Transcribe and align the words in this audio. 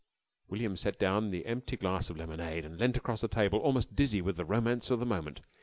William 0.47 0.75
set 0.75 0.97
down 0.97 1.29
the 1.29 1.45
empty 1.45 1.77
glass 1.77 2.09
of 2.09 2.17
lemonade 2.17 2.65
and 2.65 2.79
leant 2.79 2.97
across 2.97 3.21
the 3.21 3.27
table, 3.27 3.59
almost 3.59 3.95
dizzy 3.95 4.19
with 4.19 4.35
the 4.35 4.45
romance 4.45 4.89
of 4.89 4.99
the 4.99 5.05
moment. 5.05 5.41